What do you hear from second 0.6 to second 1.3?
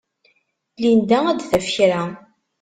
Linda